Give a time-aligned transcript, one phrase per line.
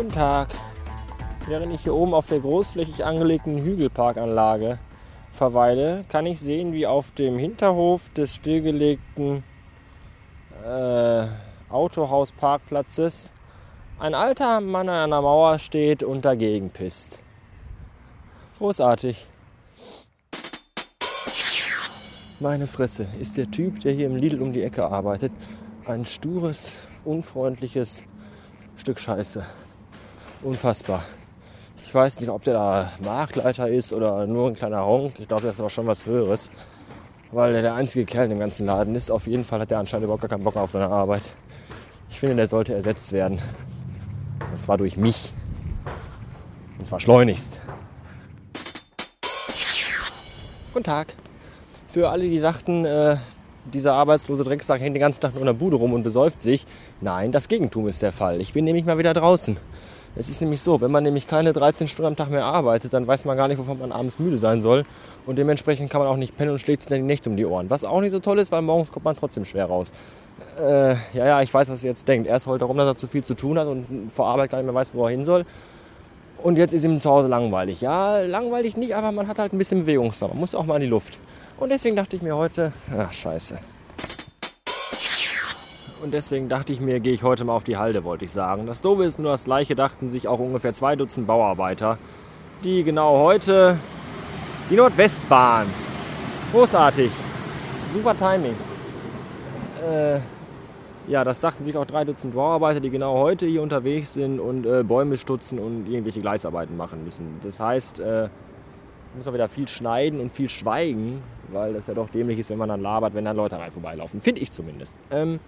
[0.00, 0.48] Guten Tag.
[1.46, 4.78] Während ich hier oben auf der großflächig angelegten Hügelparkanlage
[5.34, 9.44] verweile, kann ich sehen, wie auf dem Hinterhof des stillgelegten
[10.64, 11.26] äh,
[11.68, 13.30] Autohausparkplatzes
[13.98, 17.18] ein alter Mann an einer Mauer steht und dagegen pisst.
[18.56, 19.26] Großartig.
[22.38, 25.32] Meine Fresse, ist der Typ, der hier im Lidl um die Ecke arbeitet,
[25.84, 26.72] ein stures,
[27.04, 28.04] unfreundliches
[28.76, 29.44] Stück Scheiße.
[30.42, 31.04] Unfassbar.
[31.84, 35.14] Ich weiß nicht, ob der da Marktleiter ist oder nur ein kleiner Honk.
[35.18, 36.50] Ich glaube, das ist aber schon was Höheres.
[37.30, 39.10] Weil er der einzige Kerl in dem ganzen Laden ist.
[39.10, 41.22] Auf jeden Fall hat er anscheinend überhaupt gar keinen Bock auf seine Arbeit.
[42.08, 43.38] Ich finde, der sollte ersetzt werden.
[44.52, 45.32] Und zwar durch mich.
[46.78, 47.60] Und zwar schleunigst.
[50.72, 51.14] Guten Tag.
[51.88, 53.16] Für alle, die dachten, äh,
[53.72, 56.64] dieser arbeitslose Drecksack hängt den ganzen Tag nur in der Bude rum und besäuft sich.
[57.00, 58.40] Nein, das Gegentum ist der Fall.
[58.40, 59.58] Ich bin nämlich mal wieder draußen.
[60.16, 63.06] Es ist nämlich so, wenn man nämlich keine 13 Stunden am Tag mehr arbeitet, dann
[63.06, 64.84] weiß man gar nicht, wovon man abends müde sein soll.
[65.24, 67.46] Und dementsprechend kann man auch nicht pennen und schlägt sich dann die Nächte um die
[67.46, 67.70] Ohren.
[67.70, 69.92] Was auch nicht so toll ist, weil morgens kommt man trotzdem schwer raus.
[70.58, 72.28] Äh, ja, ja, ich weiß, was ihr jetzt denkt.
[72.28, 74.66] Erst heult darum, dass er zu viel zu tun hat und vor Arbeit gar nicht
[74.66, 75.44] mehr weiß, wo er hin soll.
[76.38, 77.80] Und jetzt ist ihm zu Hause langweilig.
[77.80, 80.30] Ja, langweilig nicht, aber man hat halt ein bisschen Bewegungsdrang.
[80.30, 81.18] Man muss auch mal in die Luft.
[81.58, 83.58] Und deswegen dachte ich mir heute, ach scheiße.
[86.02, 88.66] Und deswegen dachte ich mir, gehe ich heute mal auf die Halde, wollte ich sagen.
[88.66, 91.98] Das Doofe ist nur, das gleiche dachten sich auch ungefähr zwei Dutzend Bauarbeiter,
[92.64, 93.76] die genau heute
[94.70, 95.66] die Nordwestbahn.
[96.52, 97.10] Großartig.
[97.92, 98.54] Super Timing.
[99.86, 100.20] Äh,
[101.06, 104.64] ja, das dachten sich auch drei Dutzend Bauarbeiter, die genau heute hier unterwegs sind und
[104.64, 107.38] äh, Bäume stutzen und irgendwelche Gleisarbeiten machen müssen.
[107.42, 108.28] Das heißt, äh,
[109.16, 112.58] muss man wieder viel schneiden und viel schweigen, weil das ja doch dämlich ist, wenn
[112.58, 114.22] man dann labert, wenn dann Leute rein vorbeilaufen.
[114.22, 114.94] Finde ich zumindest.
[115.10, 115.40] Ähm,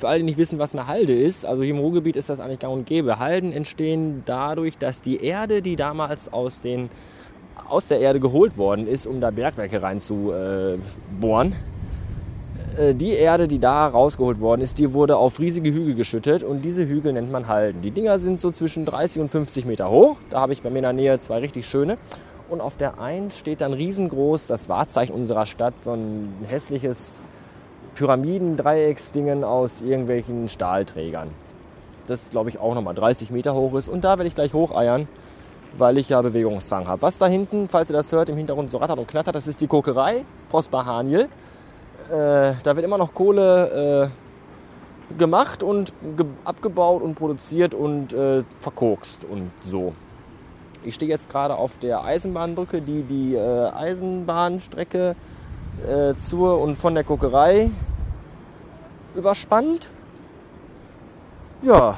[0.00, 2.40] für alle, die nicht wissen, was eine Halde ist, also hier im Ruhrgebiet ist das
[2.40, 3.18] eigentlich gang und gäbe.
[3.18, 6.88] Halden entstehen dadurch, dass die Erde, die damals aus, den,
[7.68, 11.54] aus der Erde geholt worden ist, um da Bergwerke reinzubohren,
[12.78, 16.62] äh, die Erde, die da rausgeholt worden ist, die wurde auf riesige Hügel geschüttet und
[16.64, 17.82] diese Hügel nennt man Halden.
[17.82, 20.16] Die Dinger sind so zwischen 30 und 50 Meter hoch.
[20.30, 21.98] Da habe ich bei mir in der Nähe zwei richtig schöne.
[22.48, 27.22] Und auf der einen steht dann riesengroß das Wahrzeichen unserer Stadt, so ein hässliches
[28.00, 31.28] Pyramidendreiecksdingen aus irgendwelchen Stahlträgern.
[32.06, 33.88] Das glaube ich auch nochmal 30 Meter hoch ist.
[33.88, 35.06] Und da werde ich gleich hocheiern,
[35.76, 37.02] weil ich ja Bewegungsdrang habe.
[37.02, 39.60] Was da hinten, falls ihr das hört, im Hintergrund so rattert und knattert, das ist
[39.60, 41.28] die Kokerei Prosper Haniel.
[42.10, 44.08] Äh, da wird immer noch Kohle
[45.10, 49.92] äh, gemacht und ge abgebaut und produziert und äh, verkokst und so.
[50.84, 55.16] Ich stehe jetzt gerade auf der Eisenbahnbrücke, die die äh, Eisenbahnstrecke
[55.86, 57.70] äh, zur und von der Kokerei
[59.14, 59.90] überspannt.
[61.62, 61.96] Ja.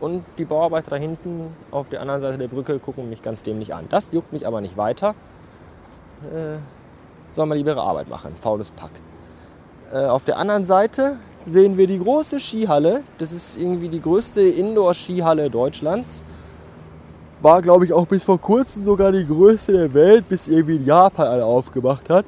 [0.00, 3.74] Und die Bauarbeiter da hinten auf der anderen Seite der Brücke gucken mich ganz dämlich
[3.74, 3.86] an.
[3.88, 5.14] Das juckt mich aber nicht weiter.
[6.32, 6.58] Äh,
[7.32, 8.34] soll man lieber ihre Arbeit machen.
[8.40, 8.92] Faules Pack.
[9.92, 11.16] Äh, auf der anderen Seite
[11.46, 13.02] sehen wir die große Skihalle.
[13.18, 16.24] Das ist irgendwie die größte Indoor-Skihalle Deutschlands.
[17.40, 20.84] War, glaube ich, auch bis vor kurzem sogar die größte der Welt, bis irgendwie in
[20.84, 22.26] Japan eine aufgemacht hat.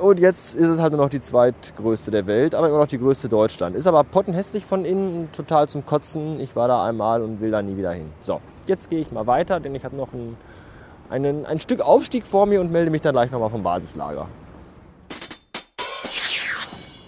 [0.00, 2.98] Und jetzt ist es halt nur noch die zweitgrößte der Welt, aber immer noch die
[2.98, 3.76] größte Deutschland.
[3.76, 6.40] Ist aber pottenhässlich von innen, total zum Kotzen.
[6.40, 8.10] Ich war da einmal und will da nie wieder hin.
[8.22, 10.36] So, jetzt gehe ich mal weiter, denn ich habe noch ein,
[11.08, 14.28] einen, ein Stück Aufstieg vor mir und melde mich dann gleich nochmal vom Basislager.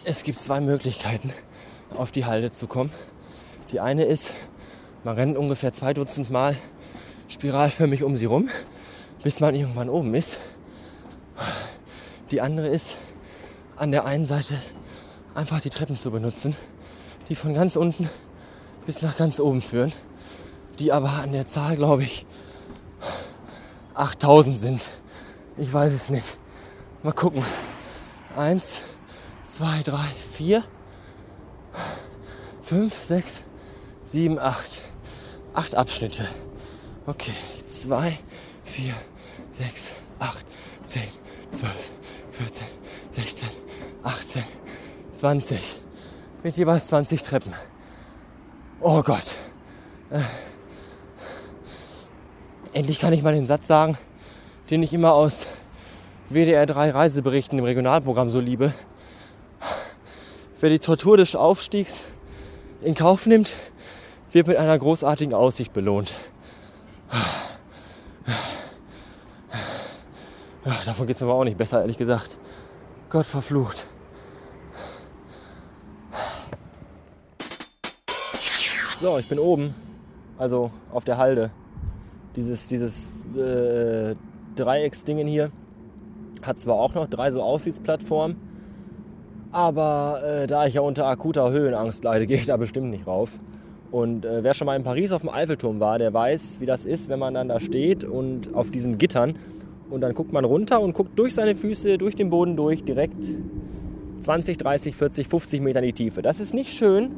[0.04, 1.32] Es gibt zwei Möglichkeiten,
[1.96, 2.92] auf die Halde zu kommen.
[3.70, 4.32] Die eine ist,
[5.04, 6.56] man rennt ungefähr zwei Dutzend Mal
[7.28, 8.48] spiralförmig um sie rum,
[9.22, 10.38] bis man irgendwann oben ist.
[12.32, 12.96] Die andere ist,
[13.76, 14.54] an der einen Seite
[15.34, 16.56] einfach die Treppen zu benutzen,
[17.28, 18.08] die von ganz unten
[18.86, 19.92] bis nach ganz oben führen,
[20.78, 22.24] die aber an der Zahl, glaube ich,
[23.92, 24.90] 8000 sind.
[25.58, 26.38] Ich weiß es nicht.
[27.02, 27.44] Mal gucken.
[28.34, 28.80] Eins,
[29.46, 30.64] zwei, drei, vier,
[32.62, 33.42] fünf, sechs,
[34.06, 34.80] sieben, acht.
[35.52, 36.26] Acht Abschnitte.
[37.04, 37.34] Okay,
[37.66, 38.18] zwei,
[38.64, 38.94] vier,
[39.52, 40.46] sechs, acht,
[40.86, 41.02] zehn,
[41.50, 41.90] zwölf,
[42.42, 42.66] 14,
[43.12, 43.48] 16,
[44.02, 44.42] 18,
[45.14, 45.60] 20.
[46.42, 47.54] Mit jeweils 20 Treppen.
[48.80, 49.36] Oh Gott.
[50.10, 50.22] Äh.
[52.72, 53.96] Endlich kann ich mal den Satz sagen,
[54.70, 55.46] den ich immer aus
[56.30, 58.74] WDR 3 Reiseberichten im Regionalprogramm so liebe.
[60.58, 62.00] Wer die Tortur des Aufstiegs
[62.80, 63.54] in Kauf nimmt,
[64.32, 66.16] wird mit einer großartigen Aussicht belohnt.
[70.64, 72.38] Ja, davon geht es aber auch nicht besser, ehrlich gesagt.
[73.10, 73.88] Gott verflucht.
[79.00, 79.74] So, ich bin oben,
[80.38, 81.50] also auf der Halde.
[82.36, 84.14] Dieses, dieses äh,
[84.54, 85.50] Dreiecksdingen hier
[86.42, 88.36] hat zwar auch noch drei so Aussichtsplattformen,
[89.50, 93.40] aber äh, da ich ja unter akuter Höhenangst leide, gehe ich da bestimmt nicht rauf.
[93.90, 96.84] Und äh, wer schon mal in Paris auf dem Eiffelturm war, der weiß, wie das
[96.84, 99.34] ist, wenn man dann da steht und auf diesen Gittern
[99.92, 103.30] und dann guckt man runter und guckt durch seine Füße, durch den Boden durch, direkt
[104.20, 106.22] 20, 30, 40, 50 Meter in die Tiefe.
[106.22, 107.10] Das ist nicht schön,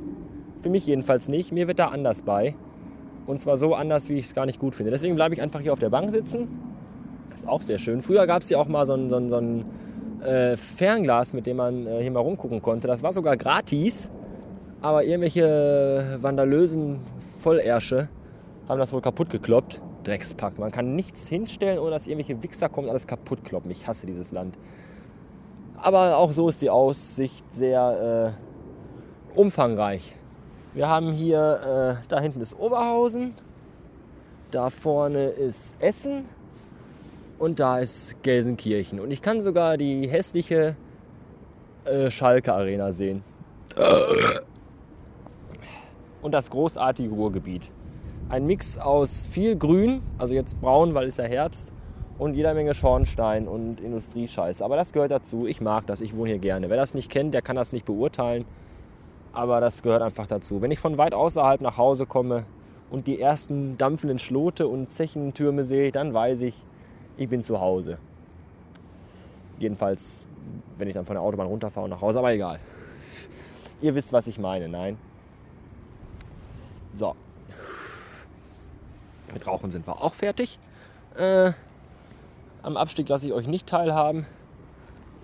[0.61, 1.53] für mich jedenfalls nicht.
[1.53, 2.57] Mir wird da anders bei.
[3.27, 4.91] Und zwar so anders, wie ich es gar nicht gut finde.
[4.91, 6.49] Deswegen bleibe ich einfach hier auf der Bank sitzen.
[7.31, 8.01] Das ist auch sehr schön.
[8.01, 9.65] Früher gab es ja auch mal so ein, so ein, so ein
[10.23, 12.89] äh, Fernglas, mit dem man äh, hier mal rumgucken konnte.
[12.89, 14.11] Das war sogar gratis.
[14.81, 16.99] Aber irgendwelche vandalösen
[17.41, 18.09] Vollärsche
[18.69, 19.81] haben das wohl kaputt gekloppt.
[20.05, 20.59] Dreckspack.
[20.59, 23.71] Man kann nichts hinstellen, ohne dass irgendwelche Wichser kommen und alles kaputt kloppen.
[23.71, 24.57] Ich hasse dieses Land.
[25.77, 28.35] Aber auch so ist die Aussicht sehr
[29.35, 30.15] äh, umfangreich.
[30.73, 33.35] Wir haben hier, äh, da hinten ist Oberhausen,
[34.51, 36.29] da vorne ist Essen
[37.39, 39.01] und da ist Gelsenkirchen.
[39.01, 40.77] Und ich kann sogar die hässliche
[41.85, 43.23] äh, Schalke Arena sehen.
[46.23, 47.71] Und das großartige Ruhrgebiet.
[48.29, 51.73] Ein Mix aus viel Grün, also jetzt braun, weil es ja Herbst,
[52.19, 54.65] und jeder Menge Schornstein und Industriescheiße.
[54.65, 55.47] Aber das gehört dazu.
[55.47, 56.71] Ich mag das, ich wohne hier gerne.
[56.71, 58.45] Wer das nicht kennt, der kann das nicht beurteilen
[59.35, 60.63] aber das gehört einfach dazu.
[60.63, 62.47] Wenn ich von weit außerhalb nach Hause komme
[62.91, 66.65] und die ersten dampfenden Schlote und Zechentürme sehe, dann weiß ich,
[67.17, 67.99] ich bin zu Hause.
[69.59, 70.29] Jedenfalls,
[70.79, 72.61] wenn ich dann von der Autobahn runterfahre und nach Hause, aber egal.
[73.83, 74.97] Ihr wisst, was ich meine, nein?
[76.95, 77.15] So.
[79.35, 80.61] Mit Rauchen sind wir auch fertig.
[81.17, 81.51] Äh,
[82.63, 84.27] am Abstieg lasse ich euch nicht teilhaben,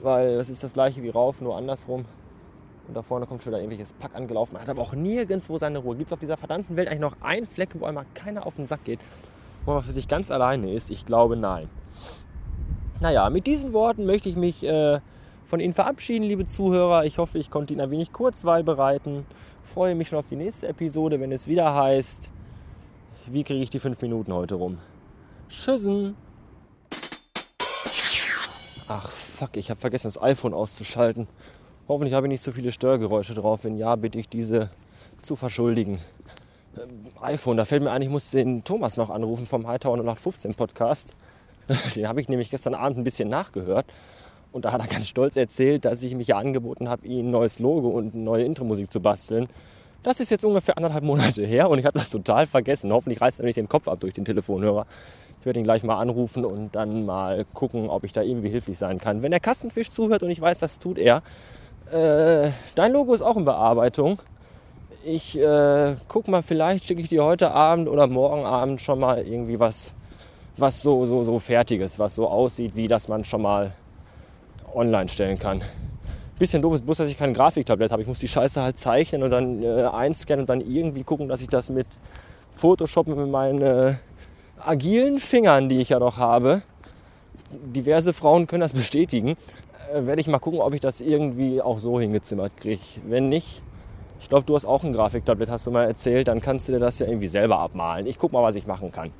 [0.02, 2.04] weil das ist das gleiche wie rauf, nur andersrum.
[2.88, 4.54] Und da vorne kommt schon wieder irgendwelches Pack angelaufen.
[4.54, 5.94] Man hat aber auch nirgendwo seine Ruhe.
[5.94, 8.66] Gibt es auf dieser verdammten Welt eigentlich noch einen Fleck, wo einmal keiner auf den
[8.66, 8.98] Sack geht?
[9.64, 10.90] Wo man für sich ganz alleine ist?
[10.90, 11.70] Ich glaube nein.
[12.98, 14.98] Naja, mit diesen Worten möchte ich mich äh,
[15.46, 17.04] von Ihnen verabschieden, liebe Zuhörer.
[17.04, 19.24] Ich hoffe, ich konnte Ihnen ein wenig Kurzweil bereiten.
[19.62, 22.32] Freue mich schon auf die nächste Episode, wenn es wieder heißt,
[23.32, 24.78] wie kriege ich die fünf Minuten heute rum?
[25.48, 26.16] Tschüssen!
[28.88, 31.28] Ach fuck, ich habe vergessen, das iPhone auszuschalten.
[31.86, 33.64] Hoffentlich habe ich nicht so viele Störgeräusche drauf.
[33.64, 34.70] Wenn ja, bitte ich diese
[35.22, 35.98] zu verschuldigen.
[36.76, 40.54] Ähm, iPhone, da fällt mir ein, ich muss den Thomas noch anrufen vom Hightower 0815
[40.54, 41.12] Podcast.
[41.96, 43.86] Den habe ich nämlich gestern Abend ein bisschen nachgehört.
[44.52, 47.30] Und da hat er ganz stolz erzählt, dass ich mich ja angeboten habe, ihm ein
[47.30, 49.48] neues Logo und eine neue Intro-Musik zu basteln.
[50.02, 52.90] Das ist jetzt ungefähr anderthalb Monate her und ich habe das total vergessen.
[52.90, 54.86] Hoffentlich reißt er nicht den Kopf ab durch den Telefonhörer.
[55.40, 58.78] Ich werde ihn gleich mal anrufen und dann mal gucken, ob ich da irgendwie hilflich
[58.78, 59.22] sein kann.
[59.22, 61.22] Wenn der Kastenfisch zuhört und ich weiß, das tut er,
[61.92, 64.20] äh, dein Logo ist auch in Bearbeitung.
[65.04, 69.26] Ich äh, guck mal, vielleicht schicke ich dir heute Abend oder morgen Abend schon mal
[69.26, 69.94] irgendwie was,
[70.56, 73.72] was so, so, so fertiges, was so aussieht, wie das man schon mal
[74.74, 75.62] online stellen kann.
[76.40, 78.00] Bisschen doof ist bloß, dass ich kein Grafiktablett habe.
[78.00, 81.42] Ich muss die Scheiße halt zeichnen und dann äh, einscannen und dann irgendwie gucken, dass
[81.42, 81.86] ich das mit
[82.50, 83.94] Photoshop mit meinen äh,
[84.58, 86.62] agilen Fingern, die ich ja noch habe,
[87.50, 89.36] diverse Frauen können das bestätigen,
[89.92, 92.80] äh, werde ich mal gucken, ob ich das irgendwie auch so hingezimmert kriege.
[93.06, 93.62] Wenn nicht,
[94.22, 96.78] ich glaube, du hast auch ein Grafiktablett, hast du mal erzählt, dann kannst du dir
[96.78, 98.06] das ja irgendwie selber abmalen.
[98.06, 99.12] Ich gucke mal, was ich machen kann.